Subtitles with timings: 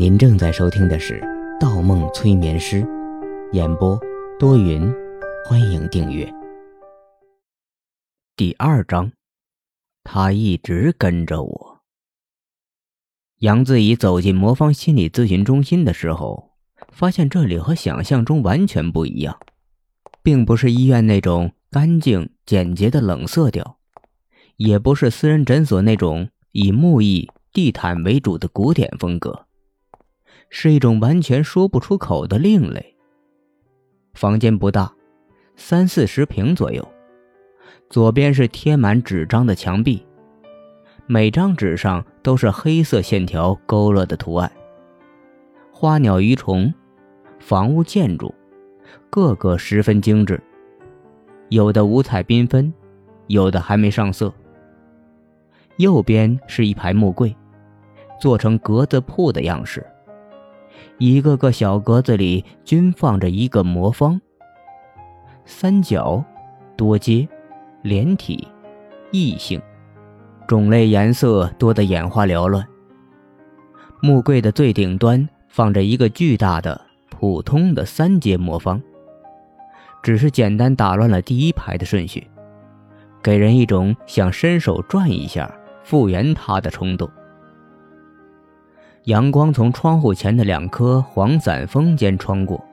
[0.00, 1.20] 您正在收听的是
[1.60, 2.80] 《盗梦催眠师》，
[3.52, 4.00] 演播
[4.38, 4.90] 多云，
[5.44, 6.26] 欢迎订阅。
[8.34, 9.12] 第二章，
[10.02, 11.80] 他一直跟着我。
[13.40, 16.52] 杨子怡走进魔方心理咨询中心的时候，
[16.88, 19.38] 发现这里和想象中完全不一样，
[20.22, 23.76] 并不是医院那种干净简洁的冷色调，
[24.56, 29.44] 也不是私人诊所那种以木艺、地毯为主的古典风格。
[30.50, 32.94] 是一种完全说不出口的另类。
[34.14, 34.92] 房间不大，
[35.56, 36.86] 三四十平左右。
[37.88, 40.04] 左边是贴满纸张的墙壁，
[41.06, 44.50] 每张纸上都是黑色线条勾勒的图案。
[45.72, 46.72] 花鸟鱼虫、
[47.38, 48.34] 房屋建筑，
[49.08, 50.40] 个个十分精致，
[51.48, 52.72] 有的五彩缤纷，
[53.28, 54.32] 有的还没上色。
[55.76, 57.34] 右边是一排木柜，
[58.20, 59.84] 做成格子铺的样式。
[60.98, 64.20] 一个个小格子里均放着一个魔方。
[65.44, 66.22] 三角、
[66.76, 67.28] 多阶、
[67.82, 68.46] 连体、
[69.10, 69.60] 异性，
[70.46, 72.66] 种类颜色多得眼花缭乱。
[74.00, 78.80] 木柜的最顶端放着一个巨大的普通的三阶魔方，
[80.02, 82.26] 只是简单打乱了第一排的顺序，
[83.22, 87.10] 给人一种想伸手转一下复原它的冲动。
[89.10, 92.64] 阳光从窗户前的两棵黄伞枫间穿过。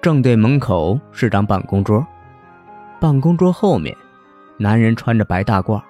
[0.00, 2.04] 正对门口是张办公桌，
[2.98, 3.94] 办公桌后面，
[4.56, 5.82] 男人穿着白大褂，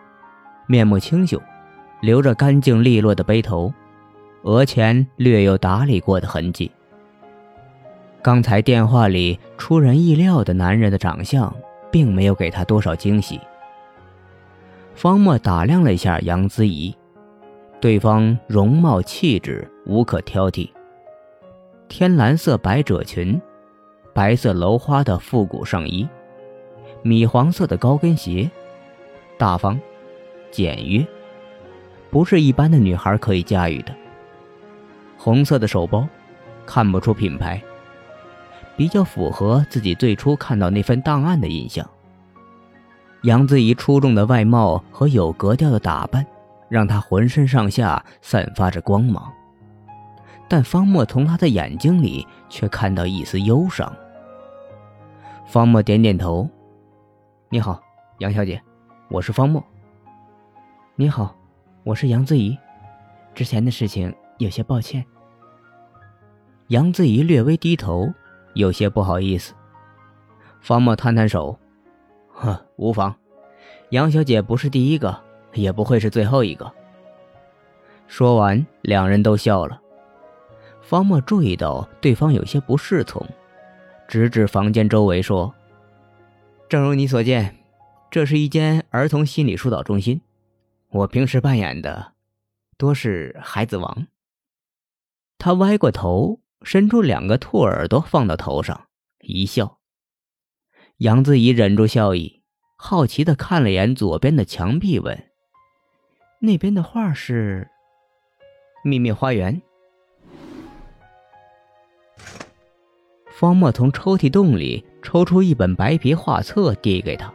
[0.66, 1.40] 面目清秀，
[2.00, 3.72] 留着干净利落的背头，
[4.42, 6.68] 额前略有打理过的痕迹。
[8.22, 11.54] 刚才电话里出人意料的男人的长相，
[11.92, 13.40] 并没有给他多少惊喜。
[14.96, 16.92] 方墨打量了一下杨子怡。
[17.82, 20.70] 对方容貌气质无可挑剔，
[21.88, 23.42] 天蓝色百褶裙，
[24.14, 26.08] 白色镂花的复古上衣，
[27.02, 28.48] 米黄色的高跟鞋，
[29.36, 29.76] 大方、
[30.52, 31.04] 简约，
[32.08, 33.92] 不是一般的女孩可以驾驭的。
[35.18, 36.06] 红色的手包，
[36.64, 37.60] 看不出品牌，
[38.76, 41.84] 比较符合自己最初看到那份档案的印象。
[43.22, 46.24] 杨子怡出众的外貌和有格调的打扮。
[46.72, 49.30] 让他浑身上下散发着光芒，
[50.48, 53.94] 但方墨从他的眼睛里却看到一丝忧伤。
[55.46, 56.48] 方墨点点头
[57.52, 57.78] ：“你好，
[58.20, 58.58] 杨小姐，
[59.10, 59.62] 我是方墨。
[60.96, 61.36] ”“你好，
[61.84, 62.56] 我是杨子怡，
[63.34, 65.04] 之前的事情有些抱歉。”
[66.68, 68.10] 杨子怡略微低头，
[68.54, 69.52] 有些不好意思。
[70.62, 71.54] 方墨摊摊手
[72.32, 73.14] ：“呵，无妨，
[73.90, 75.14] 杨小姐不是第一个。”
[75.54, 76.70] 也不会是最后一个。
[78.06, 79.80] 说完，两人都笑了。
[80.80, 83.26] 方墨注意到对方有些不适从，
[84.06, 85.54] 指指房间周围说
[86.68, 87.56] ：“正如你所见，
[88.10, 90.20] 这是一间儿童心理疏导中心。
[90.90, 92.12] 我平时扮演的
[92.76, 94.06] 多是孩子王。”
[95.38, 98.88] 他歪过头，伸出两个兔耳朵放到头上，
[99.20, 99.78] 一笑。
[100.98, 102.42] 杨子怡忍住笑意，
[102.76, 105.31] 好奇的看了眼左边的墙壁，问。
[106.44, 107.68] 那边的画是
[108.88, 109.62] 《秘密花园》。
[113.28, 117.32] 方墨从抽屉洞里抽出一本白皮画册，递给他。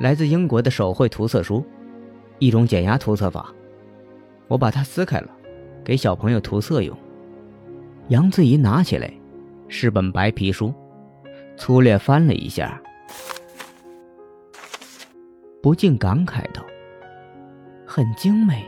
[0.00, 1.64] 来自英国的手绘涂色书，
[2.40, 3.54] 一种减压涂色法。
[4.48, 5.28] 我把它撕开了，
[5.84, 6.98] 给小朋友涂色用。
[8.08, 9.08] 杨子怡拿起来，
[9.68, 10.74] 是本白皮书，
[11.56, 12.82] 粗略翻了一下，
[15.62, 16.60] 不禁感慨道。
[17.94, 18.64] 很精美。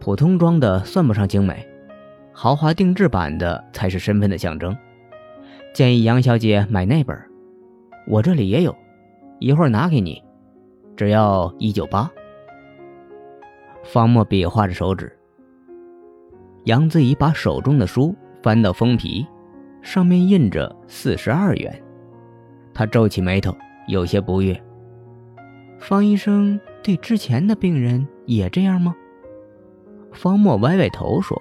[0.00, 1.64] 普通装的算不上精美，
[2.32, 4.76] 豪华定制版的才是身份的象征。
[5.72, 7.16] 建议杨小姐买那本，
[8.08, 8.74] 我这里也有，
[9.38, 10.20] 一会儿拿给你，
[10.96, 12.10] 只要一九八。
[13.84, 15.16] 方墨比划着手指。
[16.64, 18.12] 杨子怡把手中的书
[18.42, 19.24] 翻到封皮，
[19.80, 21.80] 上面印着四十二元。
[22.74, 23.56] 他皱起眉头，
[23.86, 24.60] 有些不悦。
[25.78, 26.58] 方医生。
[26.86, 28.94] 对之前的病人也这样吗？
[30.12, 31.36] 方墨歪歪头说：“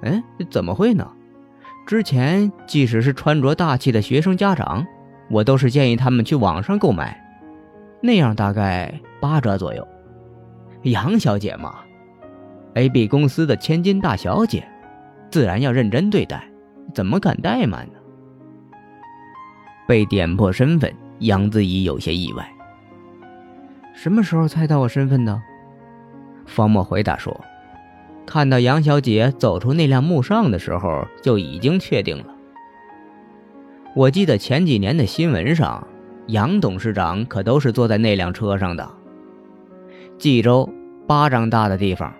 [0.00, 1.06] 哎，怎么会呢？
[1.86, 4.86] 之前即使是穿着大气的学生家长，
[5.28, 7.22] 我都是建议他们去网上购买，
[8.00, 9.86] 那样大概八折左右。
[10.84, 11.80] 杨小姐嘛
[12.72, 14.66] ，A B 公司的千金大小姐，
[15.30, 16.42] 自然要认真对待，
[16.94, 17.98] 怎么敢怠慢呢？”
[19.86, 22.50] 被点破身份，杨子怡有些意外。
[24.02, 25.42] 什么时候猜到我身份的？
[26.46, 27.38] 方墨回答说
[28.24, 32.34] ：“看到杨小姐走出那辆木上的时候，就已经确定了。
[33.94, 35.86] 我记得前几年的新闻上，
[36.28, 38.90] 杨董事长可都是坐在那辆车上的。
[40.16, 40.66] 冀州
[41.06, 42.10] 巴掌大的地方，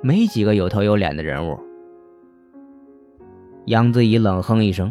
[0.00, 1.60] 没几个有头有脸的人物。
[3.66, 4.90] 杨子怡冷哼一声：“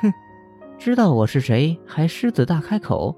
[0.00, 0.10] 哼，
[0.78, 3.14] 知道我是谁还狮子大开口？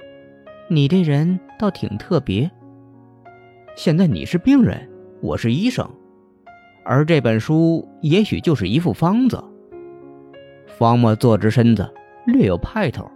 [0.75, 2.51] 你这人倒挺特别。
[3.77, 4.89] 现在你是病人，
[5.21, 5.87] 我是医生。”
[6.83, 9.43] 而这本书也许就是一副方子。
[10.67, 11.89] 方墨坐直身子，
[12.27, 13.09] 略有派头。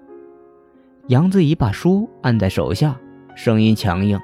[1.09, 2.95] 杨子怡把书按在手下，
[3.35, 4.21] 声音强硬：“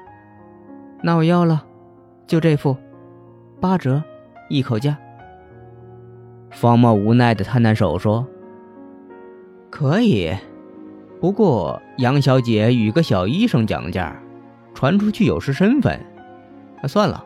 [1.01, 1.65] 那我要了，
[2.27, 2.77] 就这副，
[3.59, 4.03] 八折，
[4.47, 4.95] 一口价。”
[6.51, 8.27] 方墨无奈的摊摊手说
[9.71, 10.31] ：“可以，
[11.23, 14.13] 不过杨小姐与个小医生讲价，
[14.73, 15.97] 传出去有失身份。
[16.85, 17.25] 算了。”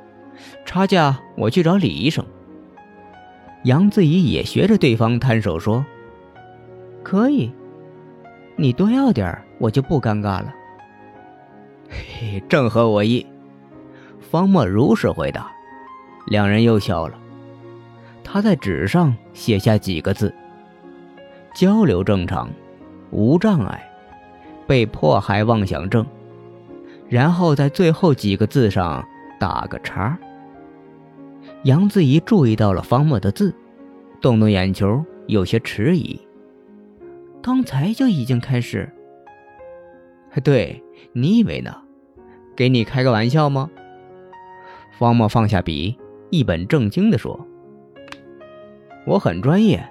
[0.64, 2.24] 差价，我去找李医生。
[3.64, 5.84] 杨子怡也学着对方摊手说
[7.02, 7.52] ：“可以，
[8.56, 10.54] 你多要点我就不尴尬了。”
[11.90, 13.26] 嘿，正合我意。
[14.22, 15.52] 方墨如实回答。
[16.28, 17.18] 两人又笑了。
[18.24, 20.32] 他在纸上写下几个字
[21.56, 22.48] ：“交流正常，
[23.10, 23.87] 无障碍，
[24.68, 26.06] 被迫害妄想症。”
[27.10, 29.04] 然后在最后几个字上
[29.40, 30.18] 打个叉。
[31.64, 33.56] 杨子怡注意到了方墨的字，
[34.22, 36.20] 动动眼球，有些迟疑。
[37.42, 38.92] 刚才就已经开始。
[40.44, 40.84] 对
[41.14, 41.74] 你以为呢？
[42.56, 43.70] 给你开个玩笑吗？
[44.98, 45.98] 方墨放下笔，
[46.30, 47.40] 一本正经地说
[49.08, 49.88] ：“我很专业。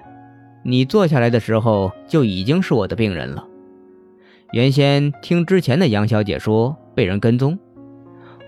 [0.63, 3.46] 你坐下来的时候就已经是我的病人了。
[4.51, 7.57] 原先听之前的杨小姐说被人跟踪，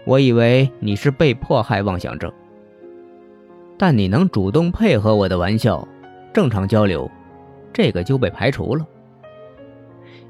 [0.06, 2.31] 我以为你是被迫害妄想症。”
[3.78, 5.88] 但你能主动配合我的玩笑，
[6.34, 7.10] 正常交流，
[7.74, 8.86] 这个就被排除了。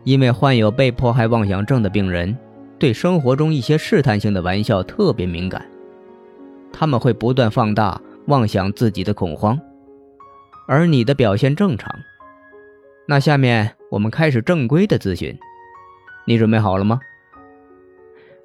[0.04, 2.36] 因为患有被迫害妄想症的病人，
[2.78, 5.66] 对生活中一些试探性的玩笑特别敏感，
[6.72, 9.60] 他们会不断放大妄想自己的恐慌，
[10.68, 11.94] 而你的表现正常。
[13.08, 15.36] 那下面我们开始正规的咨询，
[16.30, 17.00] 你准备好了吗？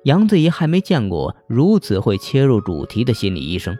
[0.04, 3.76] 杨子怡还没见过如此会切入主题的心理医生。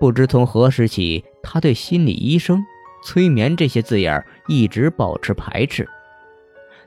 [0.00, 2.60] 不知从何时起，他对心理医生、
[3.04, 5.88] 催眠这些字眼一直保持排斥。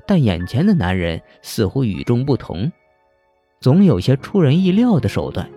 [0.05, 2.69] 但眼前的男人似乎与众不同，
[3.61, 5.49] 总有些出人意料的手段。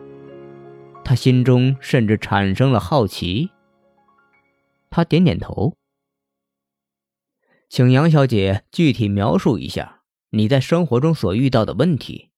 [1.03, 3.50] 他心中甚至产生了好奇。
[4.91, 5.75] 他点点头，
[7.69, 10.02] 请杨小姐具体描述一下
[10.34, 12.31] 你在生活中所遇到的问题。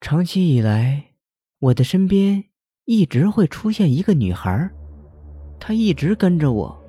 [0.00, 1.12] 长期以来，
[1.58, 2.44] 我的身边。
[2.86, 4.70] 一直会出现一个女孩，
[5.60, 6.82] 她一直跟着我。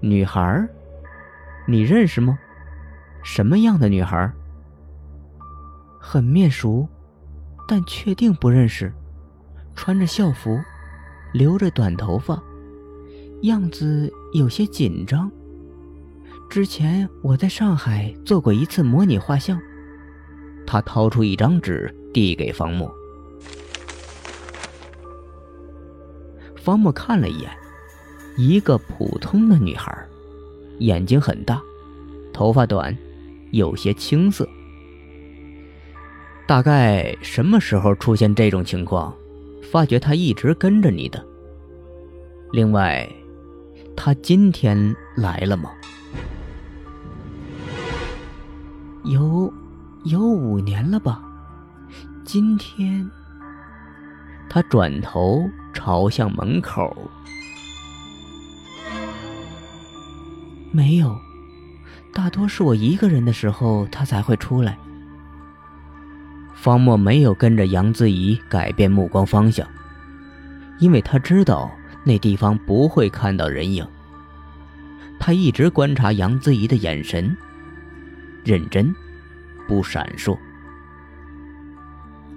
[0.00, 0.68] 女孩，
[1.68, 2.36] 你认识吗？
[3.22, 4.28] 什么样的女孩？
[6.00, 6.88] 很面熟，
[7.68, 8.92] 但确定不认识。
[9.76, 10.58] 穿着校服，
[11.32, 12.42] 留着短头发，
[13.42, 15.30] 样子有些紧张。
[16.52, 19.58] 之前我在上海做过一次模拟画像。
[20.66, 22.90] 他掏出一张纸递给方木。
[26.54, 27.50] 方木看了一眼，
[28.36, 29.96] 一个普通的女孩，
[30.80, 31.58] 眼睛很大，
[32.34, 32.94] 头发短，
[33.52, 34.46] 有些青涩。
[36.46, 39.16] 大概什么时候出现这种情况？
[39.70, 41.24] 发觉她一直跟着你的。
[42.52, 43.10] 另外，
[43.96, 45.72] 她今天来了吗？
[49.04, 49.52] 有，
[50.04, 51.22] 有五年了吧？
[52.24, 53.10] 今天，
[54.48, 55.48] 他转头。
[55.74, 56.94] 朝向门口，
[60.70, 61.18] 没有，
[62.12, 64.78] 大多是我一个人的时候，他才会出来。
[66.54, 69.66] 方墨没有跟着杨子怡改变目光方向，
[70.78, 71.70] 因为他知道
[72.04, 73.84] 那地方不会看到人影。
[75.18, 77.34] 他一直观察杨子怡的眼神，
[78.44, 78.94] 认真，
[79.66, 80.38] 不闪烁。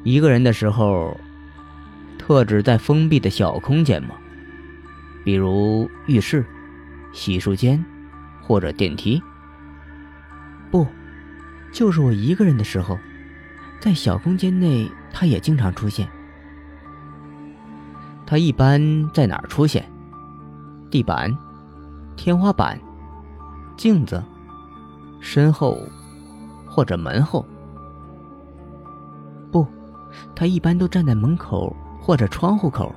[0.03, 1.19] 一个人的时候。
[2.17, 4.15] 特指在封闭的小空间吗？
[5.23, 6.43] 比如浴室、
[7.13, 7.85] 洗漱间，
[8.41, 9.21] 或者电梯？
[10.71, 10.87] 不，
[11.71, 12.97] 就是我一个人的时候，
[13.79, 16.07] 在小空间内，他也经常出现。
[18.25, 18.81] 他一般
[19.13, 19.87] 在哪儿出现？
[20.89, 21.31] 地板、
[22.15, 22.79] 天花板、
[23.77, 24.23] 镜子、
[25.19, 25.79] 身后，
[26.67, 27.45] 或者门后？
[29.51, 29.65] 不，
[30.35, 31.75] 他一般都站在门口。
[32.05, 32.93] 或者窗户口。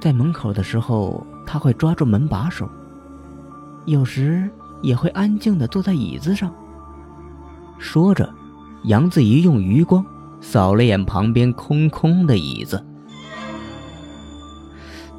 [0.00, 2.70] 在门口的时候，他会抓住门把手，
[3.86, 4.48] 有时
[4.82, 6.54] 也会安静的坐在椅子上。
[7.76, 8.32] 说着，
[8.84, 10.06] 杨子怡用余光
[10.40, 12.86] 扫了眼旁边空空的椅子。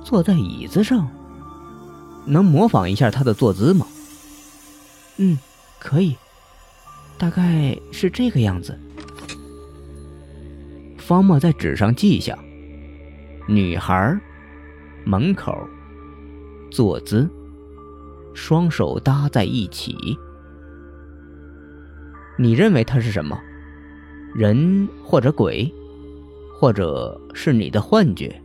[0.02, 1.06] 坐在椅子上，
[2.24, 3.86] 能模仿一下他的坐姿吗？
[5.18, 5.38] 嗯，
[5.80, 6.16] 可以，
[7.18, 8.78] 大概是这个样子。
[10.98, 12.38] 方墨在纸上记下：
[13.48, 14.20] 女孩，
[15.06, 15.58] 门口，
[16.70, 17.28] 坐姿，
[18.36, 19.96] 双手搭在一起。
[22.38, 23.40] 你认为他是什么？
[24.36, 25.74] 人或者鬼，
[26.60, 28.40] 或者是你的幻觉？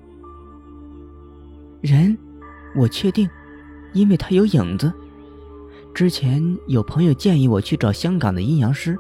[1.83, 2.17] 人，
[2.75, 3.29] 我确定，
[3.93, 4.91] 因为他有影子。
[5.95, 8.99] 之前有朋友建议我去找香港的阴阳师，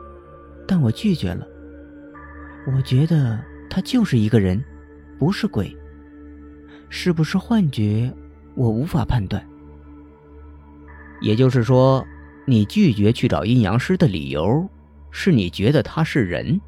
[0.66, 1.44] 但我拒绝了。
[2.68, 4.64] 我觉得他就是一个人，
[5.18, 5.76] 不是鬼。
[6.88, 8.14] 是不是幻觉，
[8.54, 9.44] 我无法判断。
[11.20, 12.06] 也就是说，
[12.46, 14.68] 你拒绝去找阴阳师的理由？
[15.10, 16.60] 是你觉得他是人，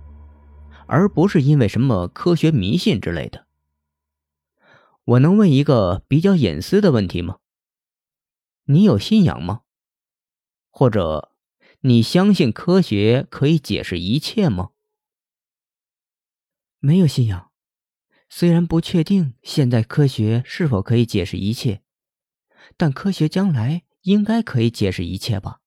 [0.86, 3.46] 而不是因为什么科学迷信之类的。
[5.04, 7.36] 我能问一个比较隐私的问题吗？
[8.64, 9.60] 你有信仰吗？
[10.78, 11.32] 或者，
[11.80, 14.72] 你相信科学可以解释一切吗？
[16.80, 17.50] 没有信仰，
[18.28, 21.80] 虽然不确定现在科学是否可以解释一切，
[22.76, 25.60] 但科学将来应该可以解释一切吧。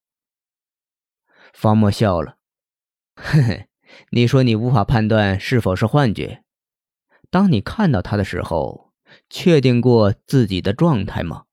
[1.54, 2.38] 方墨笑了。
[3.16, 3.68] 嘿嘿，
[4.12, 6.44] 你说你无法判断是否是幻觉。
[7.32, 8.94] 当你看到他的时候，
[9.28, 11.46] 确定过自己的状态吗？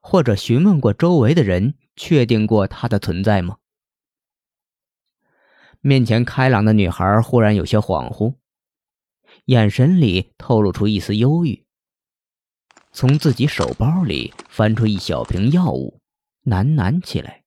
[0.00, 3.58] 或者询问过周围的人，确定过他的存在吗？
[5.80, 8.36] 面前开朗的女孩忽然有些恍惚，
[9.46, 11.66] 眼神里透露出一丝忧郁。
[12.92, 16.00] 从自己手包里翻出一小瓶药物，
[16.44, 17.42] 喃喃起来。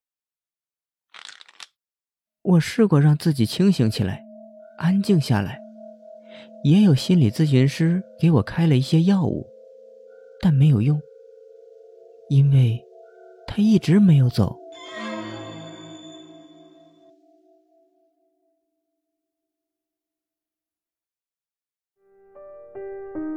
[2.41, 4.21] 我试过让自己清醒起来，
[4.77, 5.59] 安静下来，
[6.63, 9.47] 也有心理咨询师给我开了一些药物，
[10.41, 11.01] 但没有用，
[12.29, 12.79] 因为
[13.47, 14.55] 他一直没有走。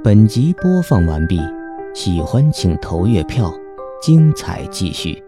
[0.02, 1.38] 本集播放完毕，
[1.94, 3.52] 喜欢请投月票，
[4.02, 5.22] 精彩继续。